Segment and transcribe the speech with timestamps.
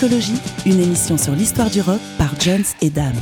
[0.00, 3.16] Discologie, une émission sur l'histoire du rock par Jones et Dame.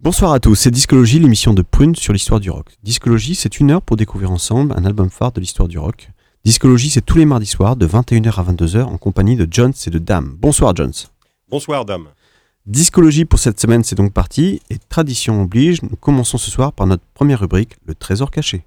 [0.00, 2.74] Bonsoir à tous, c'est Discologie, l'émission de Prune sur l'histoire du rock.
[2.82, 6.10] Discologie, c'est une heure pour découvrir ensemble un album phare de l'histoire du rock.
[6.44, 9.90] Discologie, c'est tous les mardis soirs de 21h à 22h en compagnie de Jones et
[9.90, 10.34] de Dame.
[10.40, 10.94] Bonsoir Jones.
[11.48, 12.08] Bonsoir Dame.
[12.66, 16.88] Discologie pour cette semaine, c'est donc parti, et tradition oblige, nous commençons ce soir par
[16.88, 18.66] notre première rubrique, le trésor caché.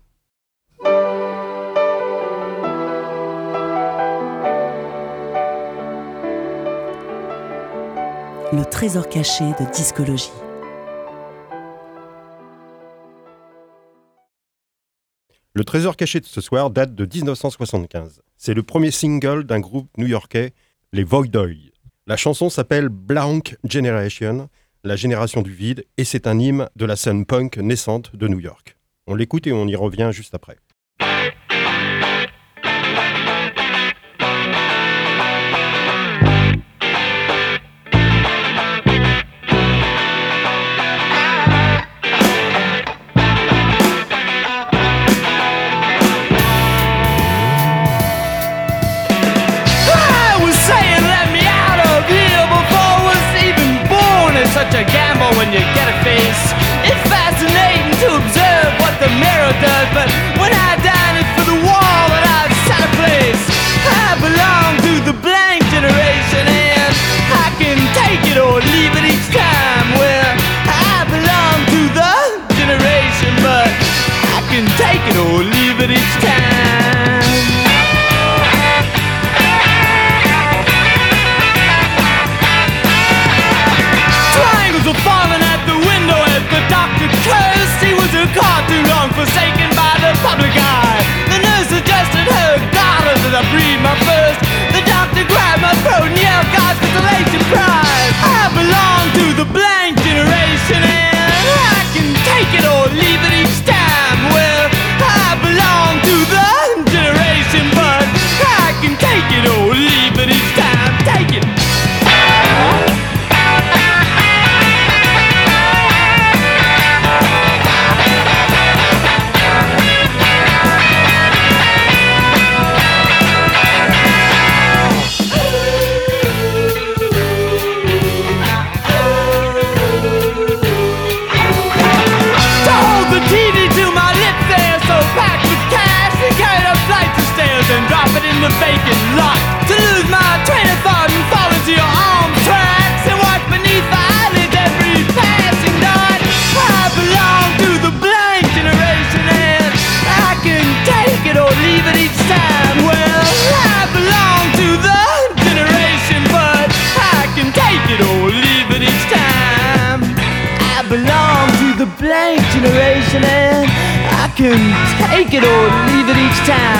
[8.52, 10.32] Le trésor caché de discologie.
[15.54, 18.24] Le trésor caché de ce soir date de 1975.
[18.38, 20.54] C'est le premier single d'un groupe new-yorkais,
[20.94, 21.72] les Voidoid.
[22.08, 24.50] La chanson s'appelle Blank Generation,
[24.84, 28.40] la génération du vide, et c'est un hymne de la scène punk naissante de New
[28.40, 28.78] York.
[29.06, 30.58] On l'écoute et on y revient juste après.
[54.60, 56.79] Such a gamble when you get a face.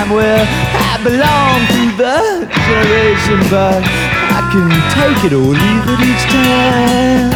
[0.10, 0.16] Time.
[0.16, 6.26] Well, I belong to the generation, but I can take it or leave it each
[6.32, 7.30] time.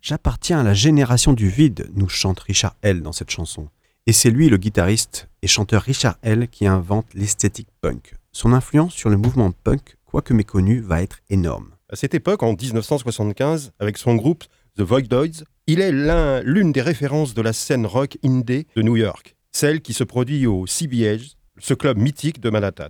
[0.00, 3.00] J'appartiens à la génération du vide, nous chante Richard L.
[3.00, 3.70] dans cette chanson.
[4.06, 6.48] Et c'est lui le guitariste et chanteur Richard L.
[6.48, 8.14] qui invente l'esthétique punk.
[8.32, 11.70] Son influence sur le mouvement punk, quoique méconnu, va être énorme.
[11.90, 14.44] À cette époque, en 1975, avec son groupe
[14.76, 18.96] The Voidoids, il est l'un- l'une des références de la scène rock indé de New
[18.96, 22.88] York, celle qui se produit au CBH, ce club mythique de Manhattan.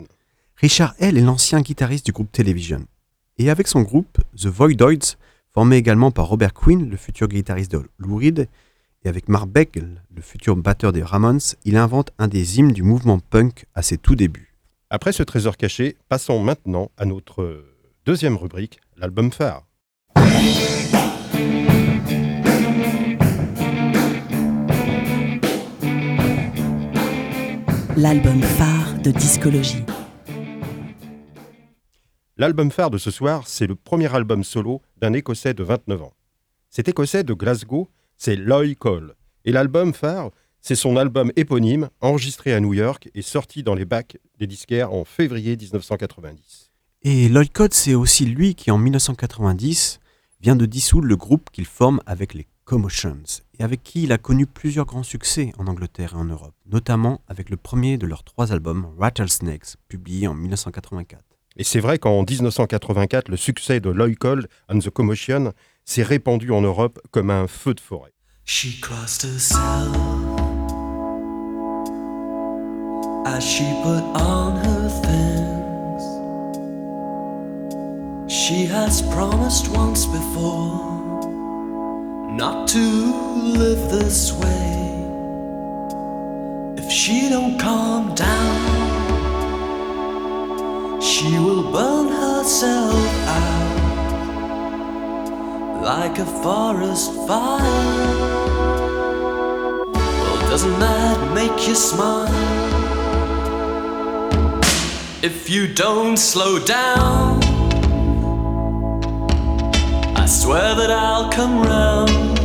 [0.57, 1.17] Richard L.
[1.19, 2.85] est l'ancien guitariste du groupe Television.
[3.39, 5.17] Et avec son groupe, The Voidoids,
[5.53, 8.49] formé également par Robert Quinn, le futur guitariste de Lou Reed,
[9.05, 12.83] et avec Mark Beckle, le futur batteur des Ramones, il invente un des hymnes du
[12.83, 14.55] mouvement punk à ses tout débuts.
[14.91, 17.65] Après ce trésor caché, passons maintenant à notre
[18.07, 19.67] deuxième rubrique, l'album phare.
[27.97, 29.85] l'album phare de discologie.
[32.37, 36.13] L'album phare de ce soir, c'est le premier album solo d'un Écossais de 29 ans.
[36.71, 37.89] Cet Écossais de Glasgow,
[38.25, 39.17] c'est Loy Cole.
[39.45, 40.31] Et l'album phare,
[40.63, 44.95] c'est son album éponyme, enregistré à New York et sorti dans les bacs des disquaires
[44.95, 46.71] en février 1990.
[47.03, 50.01] Et Lloyd Cole, c'est aussi lui qui, en 1990,
[50.41, 54.17] vient de dissoudre le groupe qu'il forme avec les Commotions, et avec qui il a
[54.17, 58.25] connu plusieurs grands succès en Angleterre et en Europe, notamment avec le premier de leurs
[58.25, 61.23] trois albums, Rattlesnakes, publié en 1984.
[61.57, 65.53] Et c'est vrai qu'en 1984, le succès de Lloyd Cole and the Commotion
[65.85, 68.14] s'est répandu en Europe comme un feu de forêt.
[68.47, 69.97] She crossed herself
[73.27, 76.03] as she put on her things.
[78.31, 80.93] She has promised once before
[82.33, 84.91] not to live this way.
[86.77, 89.41] If she don't calm down,
[91.01, 93.85] she will burn herself out
[95.83, 98.34] like a forest fire.
[100.55, 102.29] Doesn't that make you smile?
[105.21, 107.43] If you don't slow down,
[110.17, 112.39] I swear that I'll come round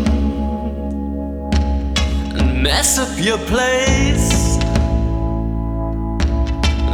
[2.33, 4.57] and mess up your place.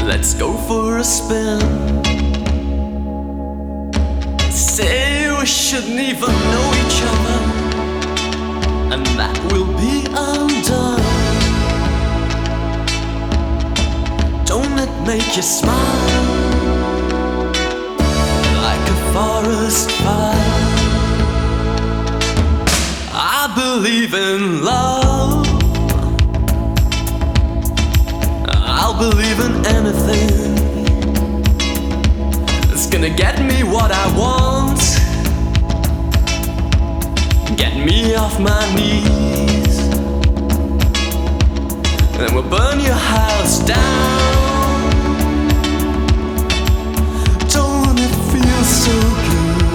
[0.04, 1.62] Let's go for a spin.
[4.52, 7.55] Say we shouldn't even know each other,
[8.96, 11.04] and that will be undone.
[14.46, 16.26] Don't it make you smile
[18.68, 20.62] like a forest fire?
[23.12, 25.46] I believe in love.
[28.80, 30.56] I'll believe in anything.
[32.72, 34.65] It's gonna get me what I want.
[37.54, 39.78] Get me off my knees.
[42.14, 44.92] And then we'll burn your house down.
[47.50, 48.96] Don't it feel so
[49.30, 49.66] good?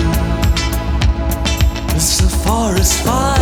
[1.94, 3.38] It's a forest fire.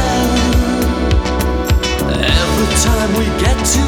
[2.12, 3.87] Every time we get together.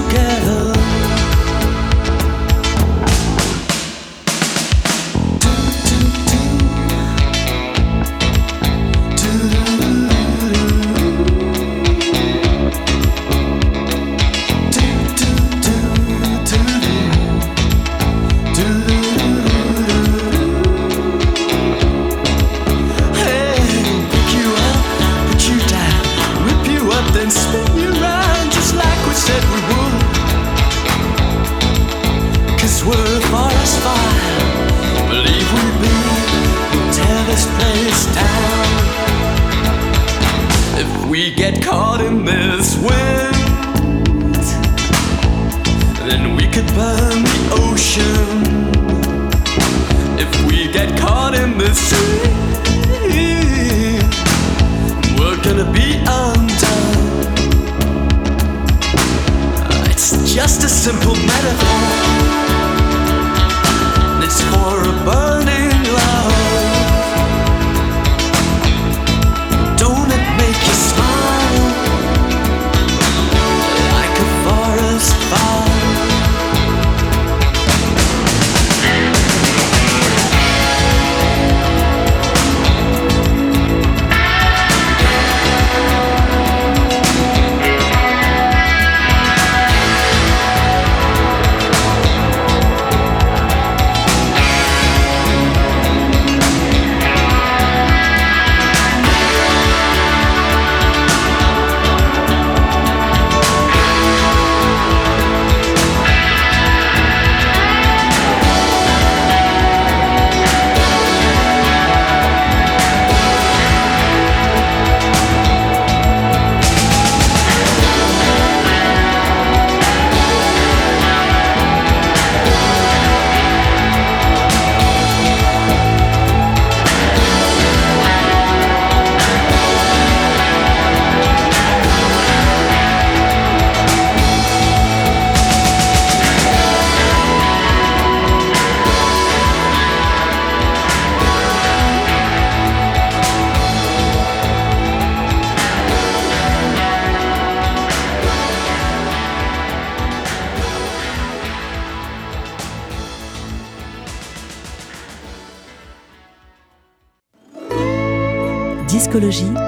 [159.21, 159.60] Discologie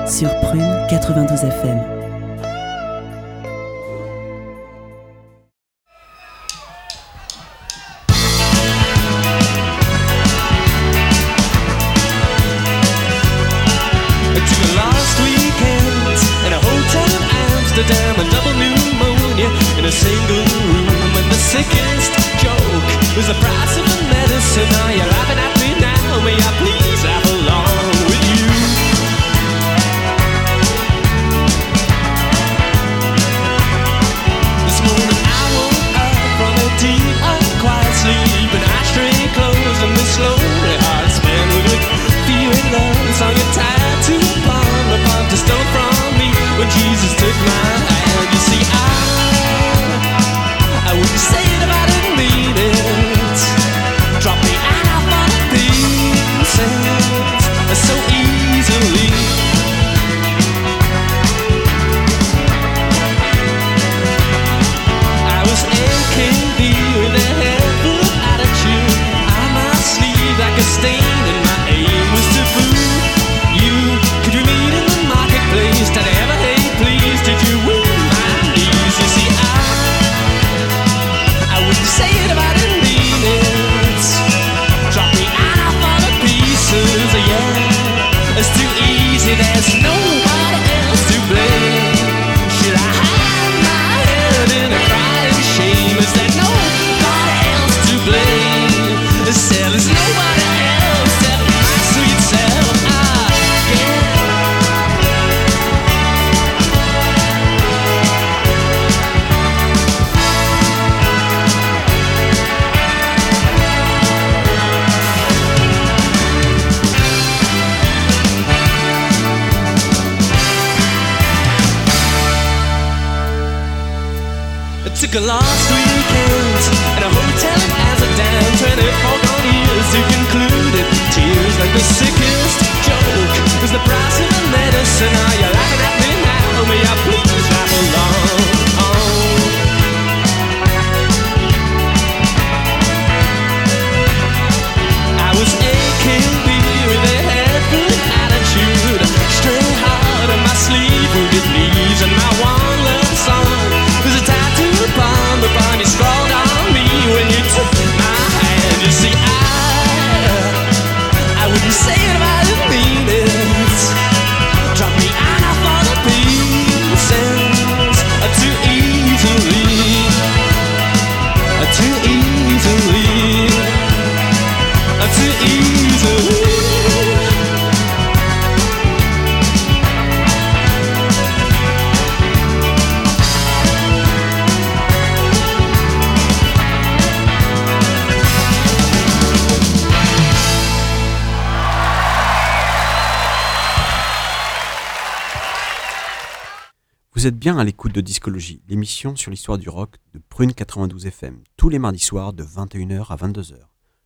[197.23, 201.07] Vous êtes bien à l'écoute de Discologie, l'émission sur l'histoire du rock de Prune 92
[201.07, 203.55] FM, tous les mardis soirs de 21h à 22h.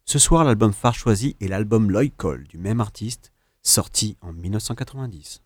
[0.05, 3.33] Ce soir, l'album phare choisi est l'album Lloyd Cole du même artiste,
[3.63, 5.41] sorti en 1990.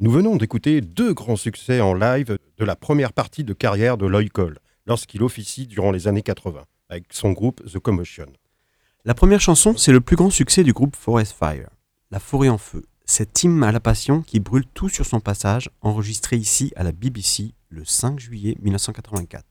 [0.00, 4.06] Nous venons d'écouter deux grands succès en live de la première partie de carrière de
[4.06, 8.32] Lloyd Cole, lorsqu'il officie durant les années 80, avec son groupe The Commotion.
[9.04, 11.70] La première chanson, c'est le plus grand succès du groupe Forest Fire,
[12.10, 15.68] La forêt en feu, cet hymne à la passion qui brûle tout sur son passage,
[15.82, 19.44] enregistré ici à la BBC le 5 juillet 1984.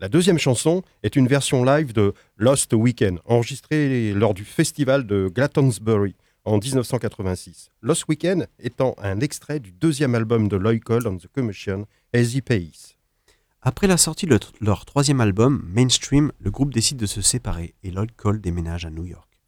[0.00, 5.30] La deuxième chanson est une version live de Lost Weekend, enregistrée lors du festival de
[5.32, 7.70] Glastonbury en 1986.
[7.82, 12.40] Lost Weekend étant un extrait du deuxième album de Lloyd Cole and the Commotion, Easy
[12.40, 12.96] Pace.
[13.60, 17.92] Après la sortie de leur troisième album, Mainstream, le groupe décide de se séparer et
[17.92, 19.38] Lloyd Cole déménage à New York.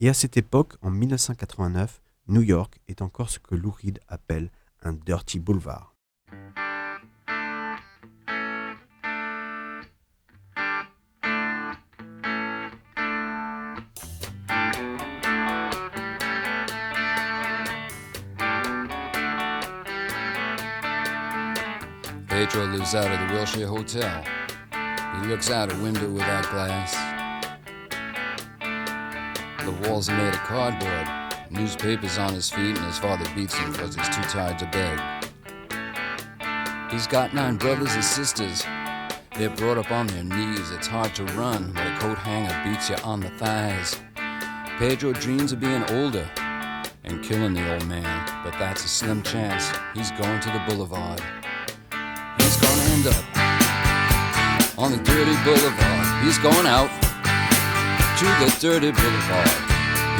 [0.00, 4.50] Et à cette époque, en 1989, New York est encore ce que Lou Reed appelle
[4.84, 5.96] un dirty boulevard.
[22.28, 24.22] Pedro lives out of the Wilshire Hotel.
[25.20, 26.94] He looks out a window without glass.
[29.64, 31.19] The walls made of cardboard.
[31.50, 35.00] Newspapers on his feet, and his father beats him because he's too tired to beg.
[36.92, 38.64] He's got nine brothers and sisters.
[39.36, 40.70] They're brought up on their knees.
[40.70, 44.00] It's hard to run when a coat hanger beats you on the thighs.
[44.78, 46.28] Pedro dreams of being older
[47.02, 49.72] and killing the old man, but that's a slim chance.
[49.94, 51.20] He's going to the boulevard.
[52.38, 53.24] He's gonna end up
[54.78, 56.24] on the dirty boulevard.
[56.24, 56.90] He's going out
[58.18, 59.50] to the dirty boulevard.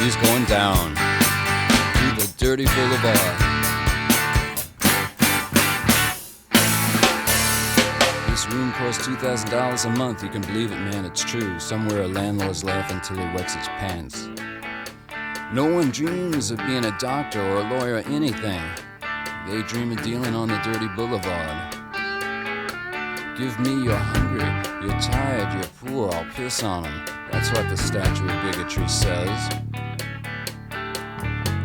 [0.01, 1.10] He's going down
[2.41, 3.17] dirty boulevard.
[8.27, 10.23] This room costs $2,000 a month.
[10.23, 11.59] You can believe it, man, it's true.
[11.59, 14.27] Somewhere a landlord's laughing till he wets his pants.
[15.53, 18.63] No one dreams of being a doctor or a lawyer or anything.
[19.47, 21.75] They dream of dealing on the dirty boulevard.
[23.37, 24.49] Give me you're hungry,
[24.81, 27.05] you're tired, you're poor, I'll piss on 'em.
[27.31, 29.70] That's what the statue of bigotry says.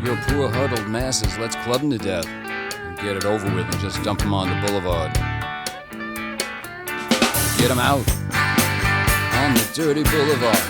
[0.07, 2.29] You're poor, huddled masses, let's club 'em to death.
[2.29, 5.13] And get it over with and just dump 'em on the boulevard.
[7.59, 8.07] Get 'em out
[9.43, 10.63] on the dirty boulevard.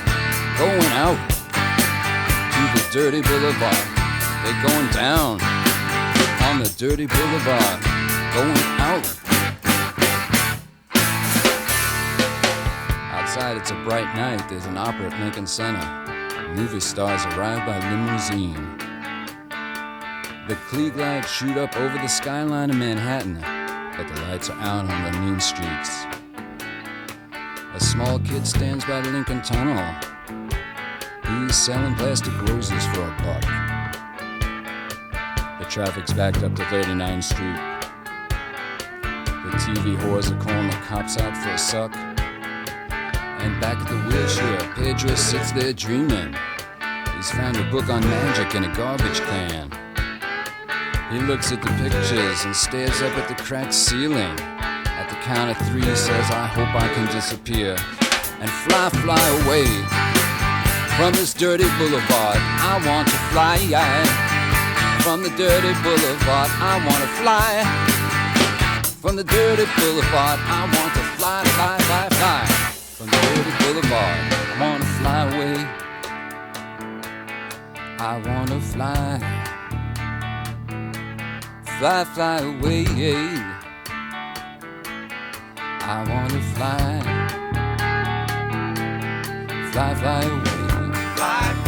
[0.57, 3.77] Going out to the dirty boulevard.
[4.43, 5.39] They're going down
[6.49, 7.85] on the dirty boulevard.
[8.33, 9.07] Going out.
[13.13, 14.49] Outside, it's a bright night.
[14.49, 15.87] There's an opera at Lincoln Center.
[16.55, 18.86] Movie stars arrive by limousine.
[20.49, 23.35] The Klieg lights shoot up over the skyline of Manhattan,
[23.97, 26.05] but the lights are out on the mean streets.
[27.75, 29.93] A small kid stands by the Lincoln Tunnel.
[31.27, 33.43] He's selling plastic roses for a buck.
[35.59, 37.59] The traffic's backed up to 39th Street.
[39.43, 41.93] The TV whores are calling the cops out for a suck.
[41.97, 46.37] And back at the wheelchair, Pedro sits there dreaming.
[47.17, 49.86] He's found a book on magic in a garbage can.
[51.11, 54.39] He looks at the pictures and stares up at the cracked ceiling.
[54.41, 57.77] At the count of three, he says, I hope I can disappear
[58.41, 59.67] and fly, fly away
[60.97, 62.39] from this dirty boulevard.
[62.39, 63.57] I want to fly
[65.03, 66.51] from the dirty boulevard.
[66.59, 67.63] I want to fly
[69.01, 70.41] from the dirty boulevard.
[70.43, 72.47] I want to fly, fly, fly, fly
[72.99, 74.19] from the dirty boulevard.
[74.35, 75.57] I want to fly away.
[77.99, 79.46] I want to fly,
[81.79, 82.87] fly, fly away.
[85.59, 87.01] I want to fly,
[89.73, 90.57] fly, fly away.
[91.17, 91.66] Fly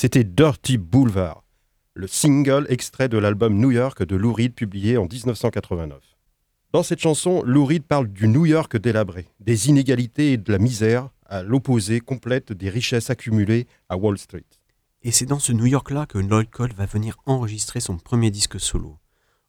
[0.00, 1.42] C'était Dirty Boulevard,
[1.94, 5.98] le single extrait de l'album New York de Lou Reed publié en 1989.
[6.72, 10.60] Dans cette chanson, Lou Reed parle du New York délabré, des inégalités et de la
[10.60, 14.46] misère, à l'opposé complète des richesses accumulées à Wall Street.
[15.02, 18.60] Et c'est dans ce New York-là que Lloyd Cole va venir enregistrer son premier disque
[18.60, 19.00] solo,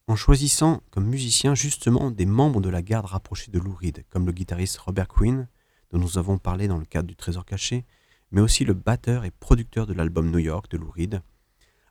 [0.07, 4.25] en choisissant comme musicien justement des membres de la garde rapprochée de Lou Reed, comme
[4.25, 5.47] le guitariste Robert Quinn,
[5.91, 7.85] dont nous avons parlé dans le cadre du Trésor caché,
[8.31, 11.21] mais aussi le batteur et producteur de l'album New York de Lou Reed,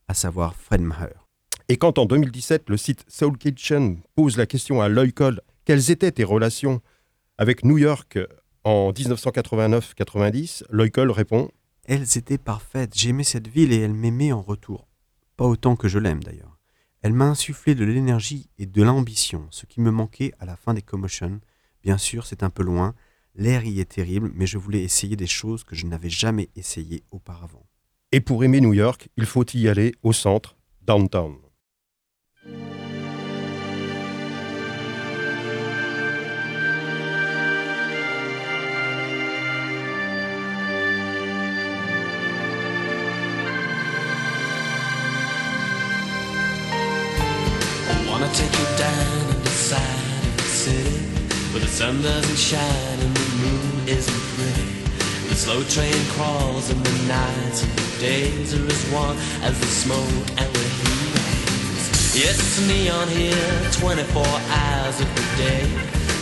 [0.09, 1.27] à savoir Fred Maher.
[1.69, 5.91] Et quand en 2017, le site Soul Kitchen pose la question à Lloyd Cole quelles
[5.91, 6.81] étaient tes relations
[7.37, 8.19] avec New York
[8.65, 11.51] en 1989-90, Lloyd Cole répond
[11.85, 14.89] Elles étaient parfaites, j'aimais cette ville et elle m'aimait en retour.
[15.37, 16.59] Pas autant que je l'aime d'ailleurs.
[17.03, 20.73] Elle m'a insufflé de l'énergie et de l'ambition, ce qui me manquait à la fin
[20.73, 21.39] des Commotion.
[21.83, 22.95] Bien sûr, c'est un peu loin,
[23.35, 27.03] l'air y est terrible, mais je voulais essayer des choses que je n'avais jamais essayées
[27.11, 27.67] auparavant.
[28.11, 31.37] Et pour aimer New York, il faut y aller au centre, downtown.
[47.91, 49.18] I wanna take you down
[51.53, 54.69] Where the sun doesn't shine and the moon isn't pretty
[55.31, 59.67] The slow train crawls and the nights and the days are as one as the
[59.67, 61.09] smoke and the heat.
[62.21, 63.49] Yes, it's neon here
[63.81, 65.65] 24 hours of the day.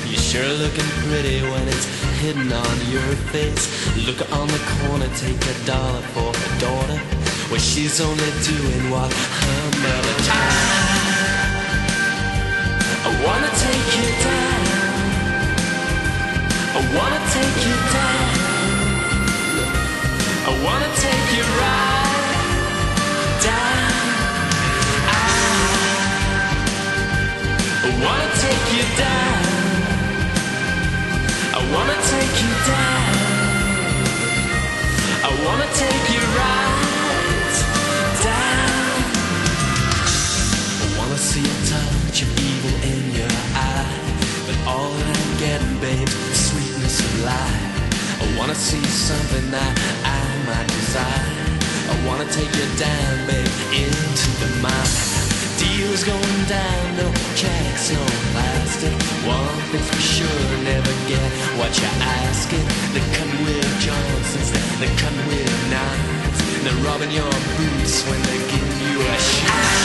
[0.06, 1.86] You're sure looking pretty when it's
[2.22, 3.66] hidden on your face.
[4.06, 7.00] Look on the corner, take a dollar for her daughter.
[7.50, 10.86] Well, she's only doing what her mother tried
[13.06, 14.55] I wanna take you down.
[16.76, 18.28] I wanna take you down.
[20.44, 22.36] I wanna take you right
[23.48, 23.92] down.
[27.86, 29.40] I wanna take you down.
[31.56, 33.04] I wanna take you down.
[35.24, 37.54] I wanna take you right
[38.28, 38.70] down.
[40.82, 42.45] I wanna see you touch of.
[47.36, 49.72] I wanna see something that
[50.04, 51.36] I might desire.
[51.92, 55.26] I wanna take you down, babe, into the mine.
[55.58, 58.92] Deal's going down, no checks, no plastic.
[59.24, 62.64] One thing's for sure, never get what you're asking.
[62.92, 66.40] They're cutting with Johnsons, they're cutting with knives.
[66.64, 69.75] They're robbing your boots when they're giving you a shine.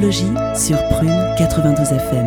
[0.00, 2.26] Sur Prune 92 FM.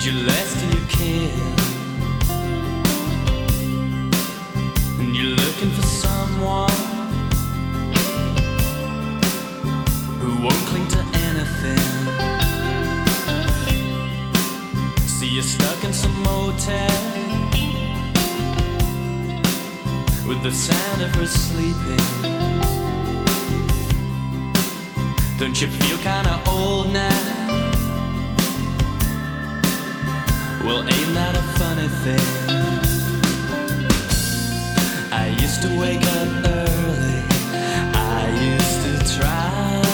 [0.00, 1.67] you're less you can
[5.60, 6.70] looking for someone
[10.20, 11.78] who won't cling to anything
[15.00, 16.88] see you're stuck in some motel
[20.28, 22.04] with the sound of her sleeping
[25.38, 27.18] Don't you feel kinda old now?
[30.64, 32.87] Well, ain't that a funny thing?
[35.48, 37.22] Used to wake up early.
[37.94, 39.87] I used to try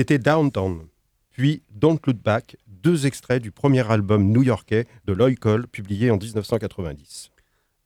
[0.00, 0.86] C'était Downtown,
[1.28, 6.16] puis Don't Look Back, deux extraits du premier album new-yorkais de Lloyd Cole publié en
[6.16, 7.30] 1990.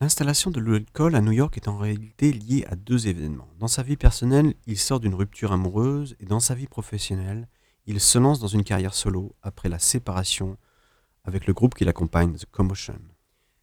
[0.00, 3.48] L'installation de Lloyd Cole à New York est en réalité liée à deux événements.
[3.58, 7.48] Dans sa vie personnelle, il sort d'une rupture amoureuse et dans sa vie professionnelle,
[7.88, 10.56] il se lance dans une carrière solo après la séparation
[11.24, 13.00] avec le groupe qui l'accompagne, The Commotion.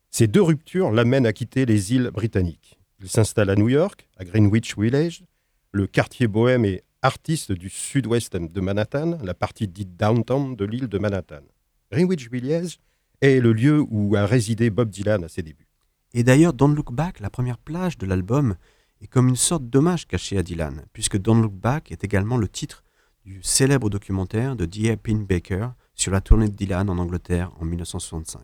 [0.09, 2.81] Ces deux ruptures l'amènent à quitter les îles britanniques.
[2.99, 5.23] Il s'installe à New York, à Greenwich Village,
[5.71, 10.87] le quartier bohème et artiste du sud-ouest de Manhattan, la partie dite downtown de l'île
[10.87, 11.41] de Manhattan.
[11.91, 12.79] Greenwich Village
[13.21, 15.67] est le lieu où a résidé Bob Dylan à ses débuts.
[16.13, 18.55] Et d'ailleurs, Don't Look Back, la première plage de l'album,
[19.01, 22.47] est comme une sorte d'hommage caché à Dylan, puisque Don't Look Back est également le
[22.47, 22.83] titre
[23.25, 24.95] du célèbre documentaire de D.A.
[24.95, 28.41] Baker sur la tournée de Dylan en Angleterre en 1965.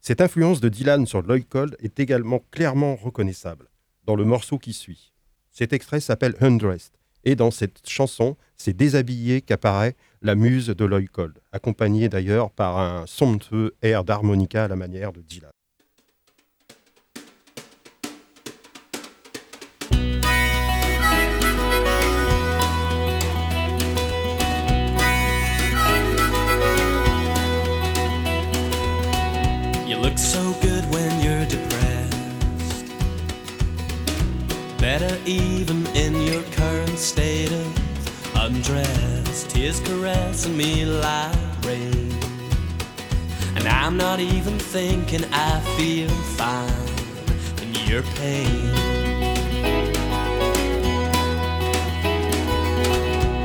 [0.00, 3.68] Cette influence de Dylan sur Lloyd Cole est également clairement reconnaissable
[4.04, 5.12] dans le morceau qui suit.
[5.50, 11.10] Cet extrait s'appelle Undressed, et dans cette chanson, c'est déshabillé qu'apparaît la muse de Lloyd
[11.10, 15.50] Cole, accompagnée d'ailleurs par un somptueux air d'harmonica à la manière de Dylan.
[29.86, 31.90] You look so good when you're depressed.
[34.78, 35.79] Better even
[38.70, 39.44] undress.
[39.44, 42.12] Tears caressing me like rain.
[43.56, 46.68] And I'm not even thinking I feel fine
[47.62, 48.66] in your pain.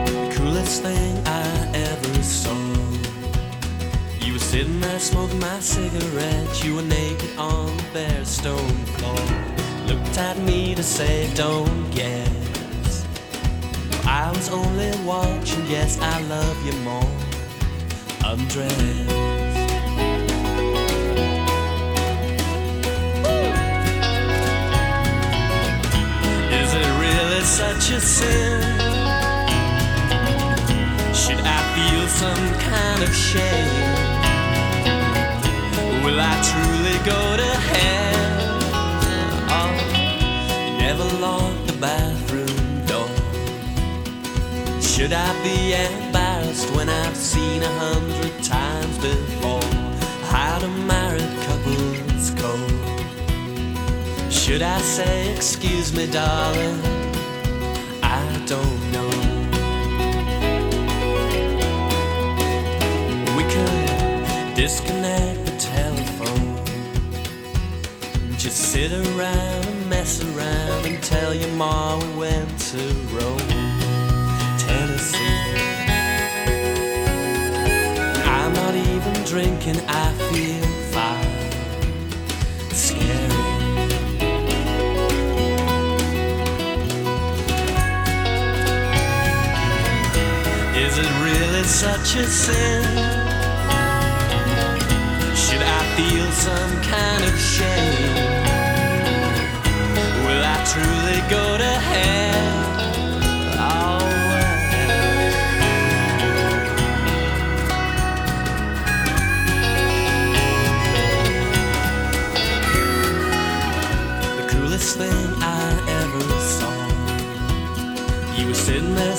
[0.06, 2.56] The coolest thing I ever saw.
[4.22, 6.64] You were sitting there smoking my cigarette.
[6.64, 9.26] You were naked on the bare stone floor.
[9.88, 12.45] Looked at me to say, don't guess.
[14.08, 17.10] I was only watching, yes, I love you more.
[18.24, 18.76] Undressed.
[26.52, 28.62] Is it really such a sin?
[31.14, 33.55] Should I feel some kind of shame?
[44.96, 49.62] Should I be embarrassed when I've seen a hundred times before
[50.32, 52.56] how the married couples go?
[54.30, 56.80] Should I say, excuse me, darling?
[58.04, 59.10] I don't know.
[63.36, 66.56] We could disconnect the telephone.
[68.38, 72.78] Just sit around and mess around and tell your mom we went to
[73.12, 73.35] Rome,
[79.36, 80.64] drinking, I feel
[80.96, 81.52] fine.
[82.72, 83.12] Scary.
[90.86, 92.84] Is it really such a sin?
[95.36, 98.16] Should I feel some kind of shame?
[100.26, 101.85] Will I truly go to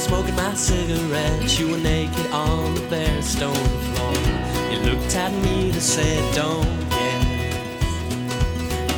[0.06, 1.58] smoking my cigarette.
[1.58, 4.12] You were naked on the bare stone floor.
[4.70, 7.22] You looked at me to say, Don't get.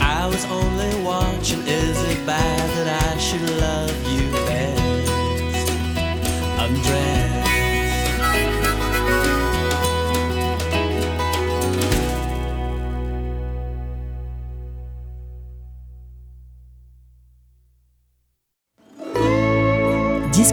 [0.01, 1.61] I was only watching.
[1.67, 5.11] Is it bad that I should love you best?
[6.63, 7.18] Undressed.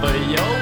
[0.00, 0.59] but yo.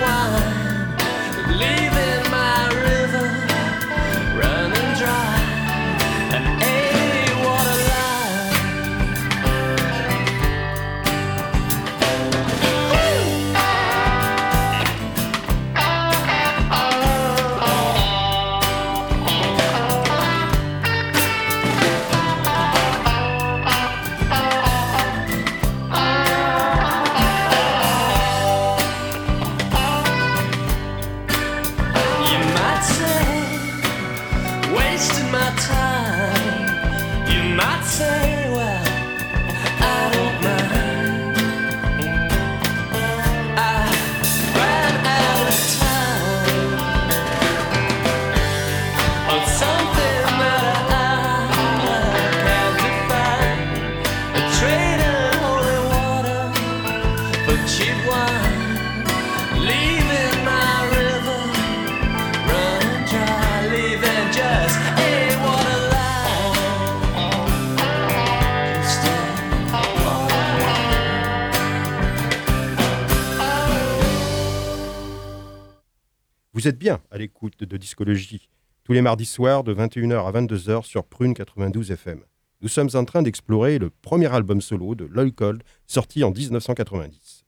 [76.58, 78.48] Vous êtes bien à l'écoute de Discologie,
[78.82, 82.24] tous les mardis soirs de 21h à 22h sur Prune 92 FM.
[82.62, 87.44] Nous sommes en train d'explorer le premier album solo de Lloyd Cole, sorti en 1990.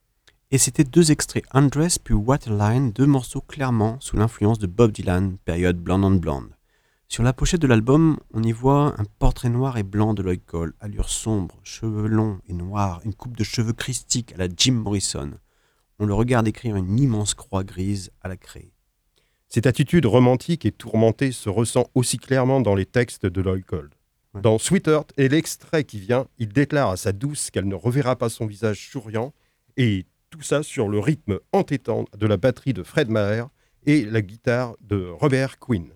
[0.53, 5.39] Et c'était deux extraits, Undress puis Waterline, deux morceaux clairement sous l'influence de Bob Dylan,
[5.39, 6.55] période Blonde on Blonde.
[7.09, 10.45] Sur la pochette de l'album, on y voit un portrait noir et blanc de Lloyd
[10.47, 14.75] Cole, allure sombre, cheveux longs et noirs, une coupe de cheveux christique à la Jim
[14.75, 15.33] Morrison.
[15.99, 18.71] On le regarde écrire une immense croix grise à la craie.
[19.53, 23.65] Cette attitude romantique et tourmentée se ressent aussi clairement dans les textes de Lloyd.
[23.73, 24.41] Ouais.
[24.43, 28.29] Dans Sweetheart et l'extrait qui vient, il déclare à sa douce qu'elle ne reverra pas
[28.29, 29.35] son visage souriant,
[29.77, 33.49] et tout ça sur le rythme entêtant de la batterie de Fred Maher
[33.87, 35.89] et la guitare de Robert Quinn.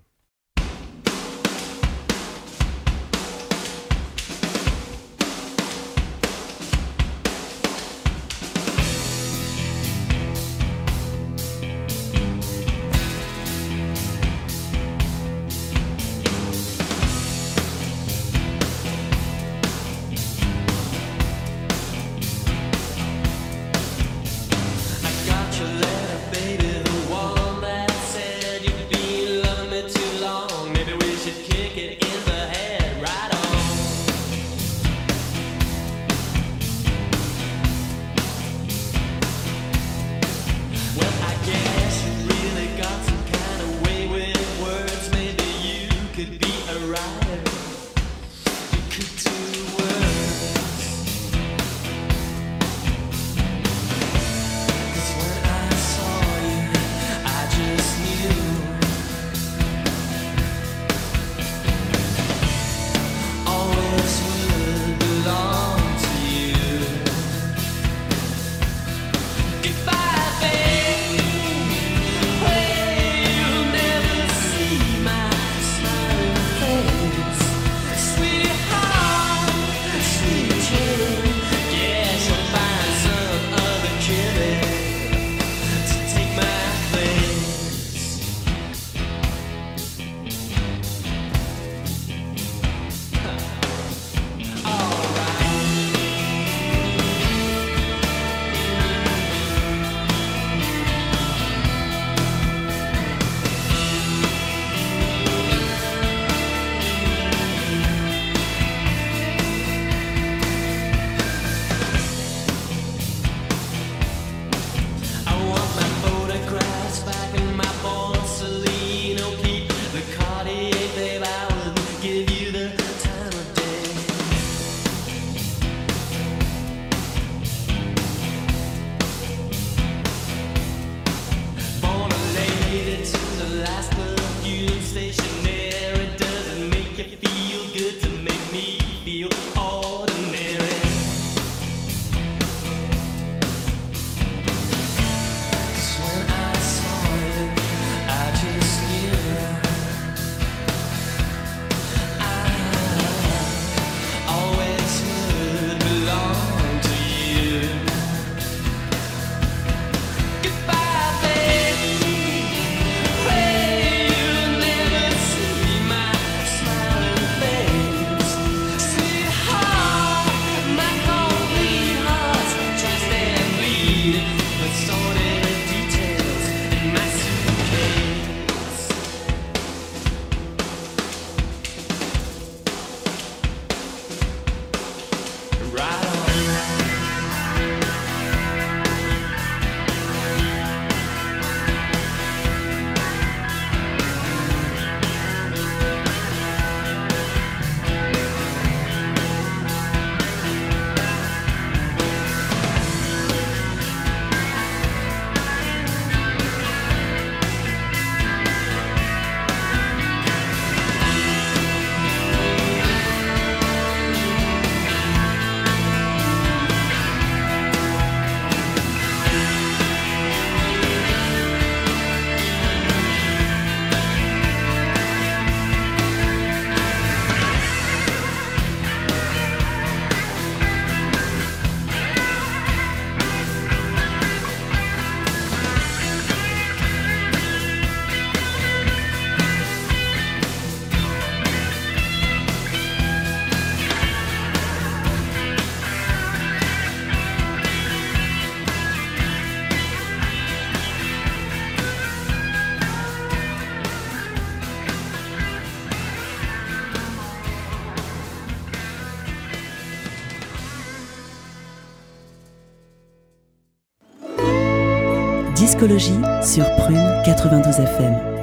[266.54, 268.33] Sur Prune 92 FM.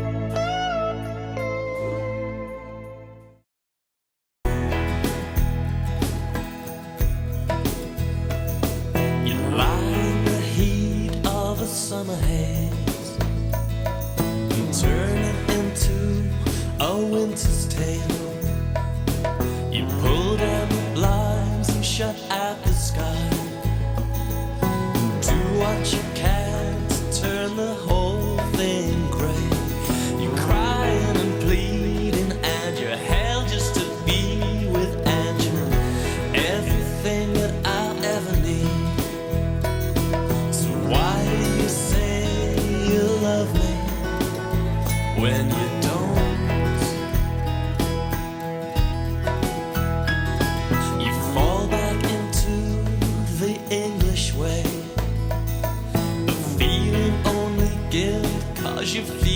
[58.82, 59.31] formas de vida.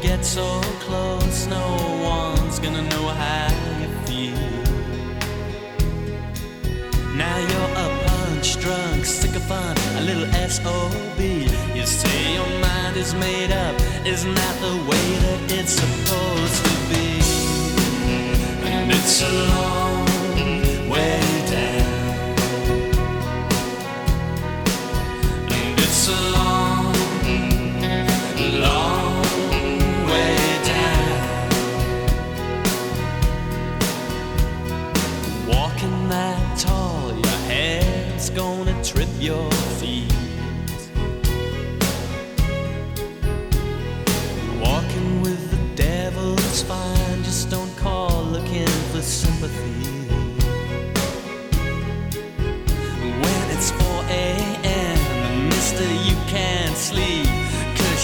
[0.00, 1.66] get so close, no
[2.02, 3.48] one's gonna know how
[3.80, 4.34] you feel.
[7.14, 11.20] Now you're a punch drunk, sycophant, a little SOB.
[11.74, 13.74] You say your mind is made up,
[14.06, 17.20] isn't that the way that it's supposed to be?
[18.72, 19.89] And it's a long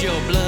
[0.07, 0.46] your blood.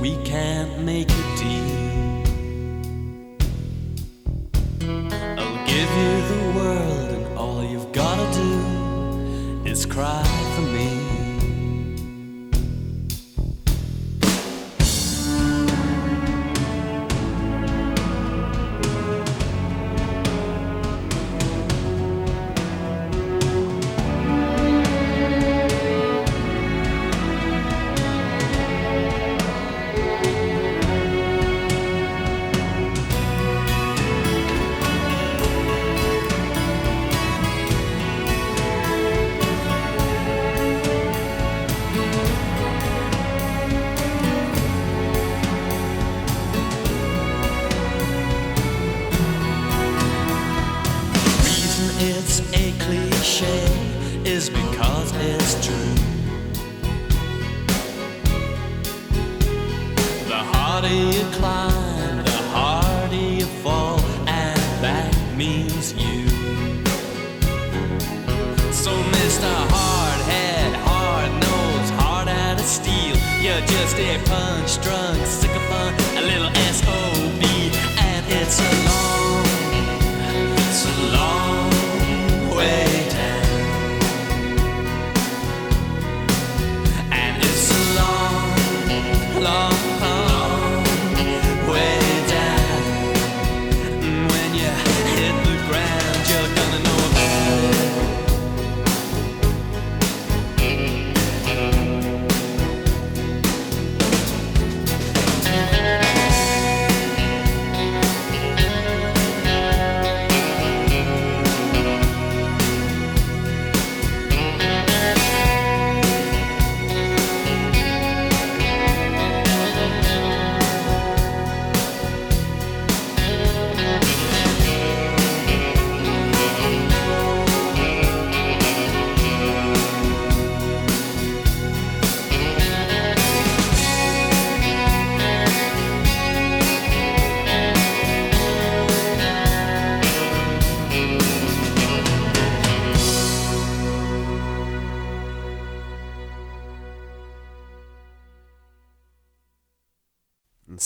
[0.00, 1.80] We can't make a deal.
[5.38, 10.29] I'll give you the world, and all you've gotta do is cry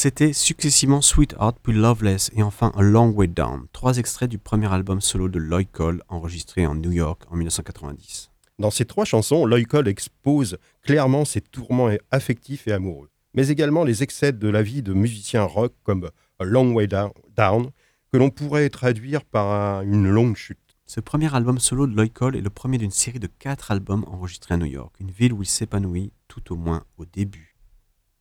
[0.05, 4.71] C'était successivement Sweetheart puis Loveless et enfin A Long Way Down, trois extraits du premier
[4.71, 8.31] album solo de Lloyd Cole enregistré en New York en 1990.
[8.59, 13.83] Dans ces trois chansons, Lloyd Cole expose clairement ses tourments affectifs et amoureux, mais également
[13.83, 17.71] les excès de la vie de musiciens rock comme A Long Way Down,
[18.13, 20.59] que l'on pourrait traduire par un- une longue chute.
[20.85, 24.05] Ce premier album solo de Lloyd Cole est le premier d'une série de quatre albums
[24.07, 27.54] enregistrés à New York, une ville où il s'épanouit tout au moins au début.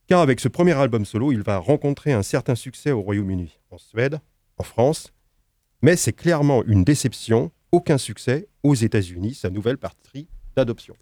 [0.06, 3.78] Car avec ce premier album solo, il va rencontrer un certain succès au Royaume-Uni, en
[3.78, 4.20] Suède,
[4.58, 5.12] en France,
[5.80, 10.94] mais c'est clairement une déception, aucun succès aux États-Unis, sa nouvelle patrie d'adoption.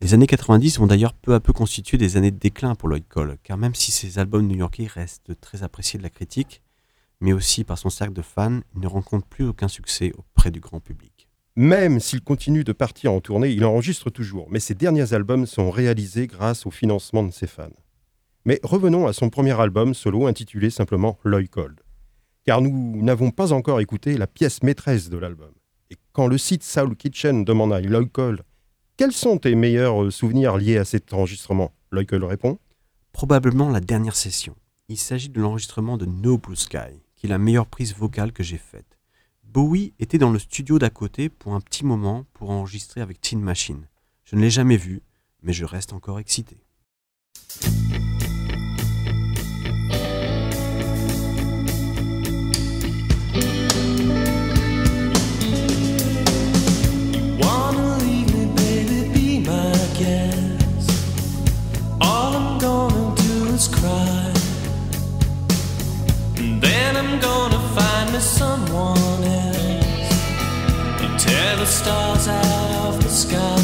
[0.00, 3.06] Les années 90 vont d'ailleurs peu à peu constituer des années de déclin pour Lloyd
[3.08, 6.62] Cole, car même si ses albums new-yorkais restent très appréciés de la critique,
[7.20, 10.60] mais aussi par son cercle de fans, il ne rencontre plus aucun succès auprès du
[10.60, 11.28] grand public.
[11.56, 15.70] Même s'il continue de partir en tournée, il enregistre toujours, mais ses derniers albums sont
[15.70, 17.70] réalisés grâce au financement de ses fans.
[18.48, 21.76] Mais revenons à son premier album solo intitulé simplement Lloyd Cole.
[22.46, 25.52] Car nous n'avons pas encore écouté la pièce maîtresse de l'album.
[25.90, 28.40] Et quand le site Soul Kitchen demande à Lloyd Cole
[28.96, 31.74] Quels sont tes meilleurs euh, souvenirs liés à cet enregistrement?
[31.90, 32.58] Lloyd Cole répond
[33.12, 34.56] Probablement la dernière session.
[34.88, 38.42] Il s'agit de l'enregistrement de No Blue Sky, qui est la meilleure prise vocale que
[38.42, 38.98] j'ai faite.
[39.44, 43.40] Bowie était dans le studio d'à côté pour un petit moment pour enregistrer avec Tin
[43.40, 43.88] Machine.
[44.24, 45.02] Je ne l'ai jamais vu,
[45.42, 46.64] mais je reste encore excité.
[68.78, 70.12] Someone else.
[71.02, 73.62] And tear the stars out of the sky.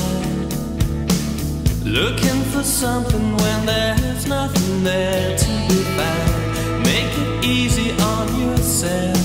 [1.85, 6.83] Looking for something when there's nothing there to be found.
[6.91, 9.25] Make it easy on yourself.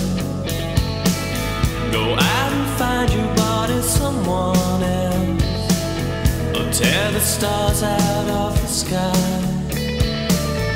[1.92, 5.44] Go out and find your body someone else.
[6.58, 9.40] Or tear the stars out of the sky.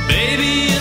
[0.07, 0.72] Baby,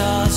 [0.00, 0.29] stars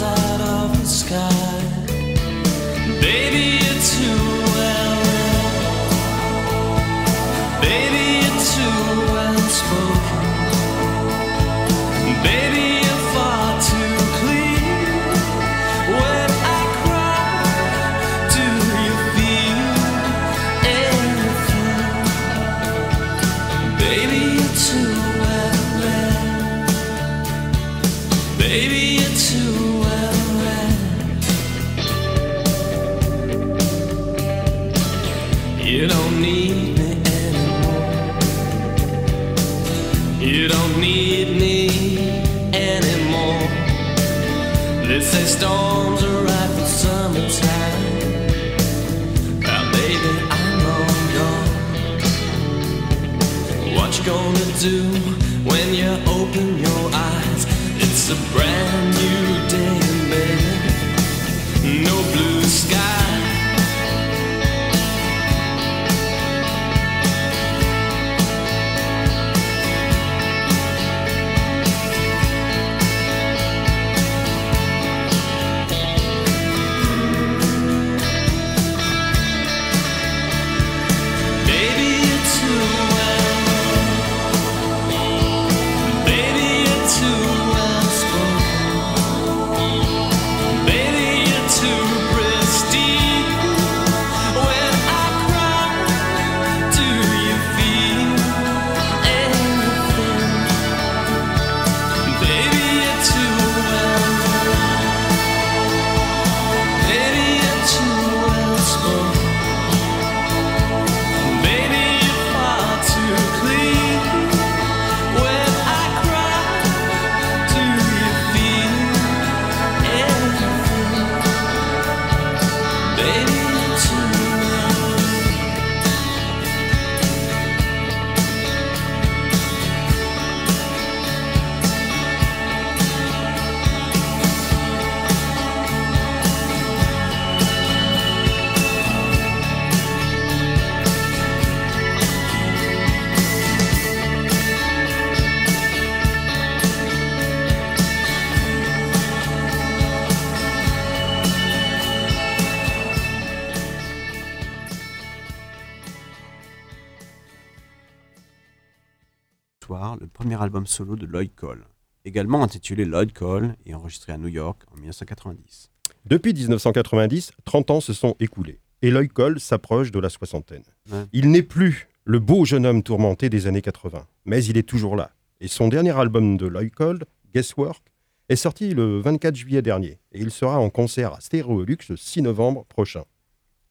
[160.43, 161.65] album solo de Lloyd Cole,
[162.05, 165.69] également intitulé Lloyd Cole et enregistré à New York en 1990.
[166.05, 170.63] Depuis 1990, 30 ans se sont écoulés et Lloyd Cole s'approche de la soixantaine.
[170.91, 171.05] Ouais.
[171.13, 174.95] Il n'est plus le beau jeune homme tourmenté des années 80, mais il est toujours
[174.97, 175.11] là.
[175.39, 177.81] Et son dernier album de Lloyd Cole, Guesswork,
[178.29, 182.21] est sorti le 24 juillet dernier et il sera en concert à Stéréolux le 6
[182.21, 183.03] novembre prochain.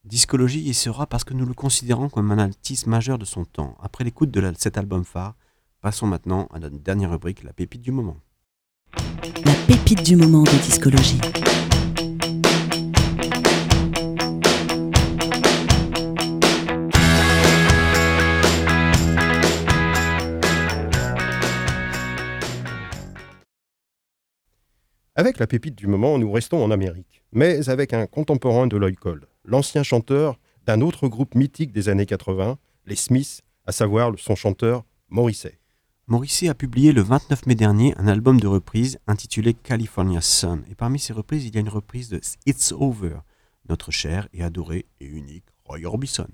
[0.03, 3.77] Discologie y sera parce que nous le considérons comme un artiste majeur de son temps.
[3.81, 5.35] Après l'écoute de la- cet album phare,
[5.83, 8.15] passons maintenant à notre dernière rubrique, la pépite du moment.
[9.43, 11.19] La pépite du moment de discologie.
[25.15, 28.95] Avec la pépite du moment, nous restons en Amérique, mais avec un contemporain de Lloyd
[28.95, 34.35] Cole, l'ancien chanteur d'un autre groupe mythique des années 80, les Smiths, à savoir son
[34.35, 35.59] chanteur Morrissey.
[36.07, 40.63] Morrissey a publié le 29 mai dernier un album de reprises intitulé California Sun.
[40.69, 43.19] Et parmi ces reprises, il y a une reprise de It's Over,
[43.69, 46.27] notre cher et adoré et unique Roy Orbison.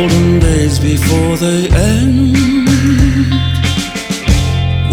[0.00, 1.99] Golden days before they end.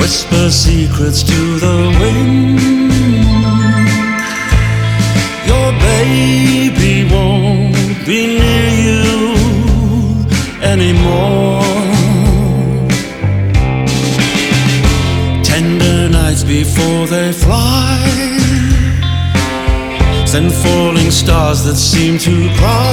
[0.08, 2.60] Whisper secrets to the wind.
[5.45, 9.05] Your baby won't be near you
[10.64, 11.62] anymore.
[15.43, 17.99] Tender nights before they fly.
[20.26, 22.88] Send falling stars that seem to cry.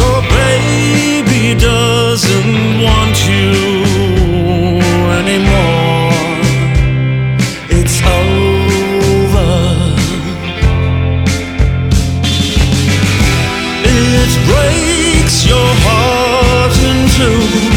[0.00, 3.71] Your baby doesn't want you
[5.22, 6.12] anymore.
[7.70, 9.52] It's over.
[13.84, 17.71] It breaks your heart in two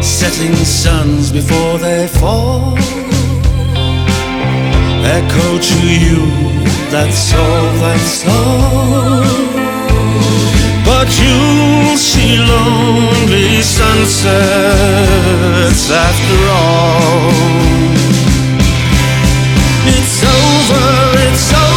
[0.00, 2.78] Setting suns before they fall
[5.18, 6.20] echo to you
[6.90, 9.57] that's all that's all.
[11.08, 14.30] But you'll see lonely sunsets
[15.90, 17.32] after all.
[19.86, 21.67] It's over, it's over,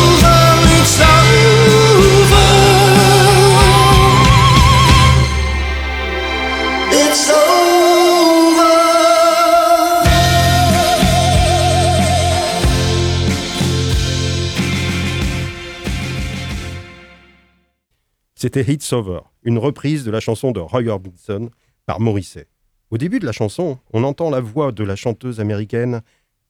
[18.41, 21.51] C'était It's Over, une reprise de la chanson de Roy Orbison
[21.85, 22.47] par Morrissey.
[22.89, 26.01] Au début de la chanson, on entend la voix de la chanteuse américaine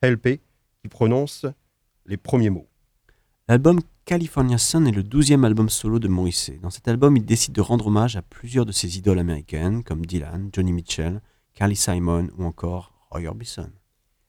[0.02, 0.40] LP
[0.82, 1.46] qui prononce
[2.06, 2.70] les premiers mots.
[3.50, 6.60] L'album California Sun est le douzième album solo de Morrissey.
[6.64, 10.06] Dans cet album, il décide de rendre hommage à plusieurs de ses idoles américaines comme
[10.06, 11.22] Dylan, Johnny Mitchell,
[11.56, 13.70] Carly Simon ou encore Roy Orbison.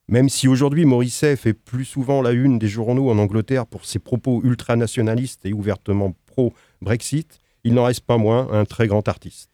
[0.09, 3.99] Même si aujourd'hui Morrissey fait plus souvent la une des journaux en Angleterre pour ses
[3.99, 9.49] propos ultranationalistes et ouvertement pro-Brexit, il n'en reste pas moins un très grand artiste.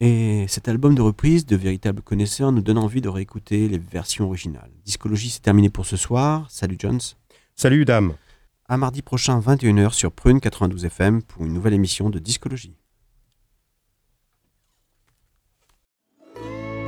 [0.00, 4.26] Et cet album de reprise de véritables connaisseurs nous donne envie de réécouter les versions
[4.26, 4.70] originales.
[4.84, 6.46] Discologie, c'est terminé pour ce soir.
[6.50, 7.00] Salut Jones.
[7.54, 8.14] Salut Dame.
[8.68, 12.74] À mardi prochain, 21h sur Prune 92 FM pour une nouvelle émission de Discologie.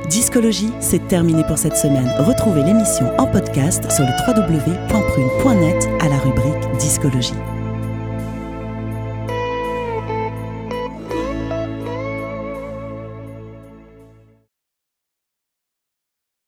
[0.09, 2.09] Discologie, c'est terminé pour cette semaine.
[2.19, 7.56] Retrouvez l'émission en podcast sur le www.prune.net à la rubrique Discologie.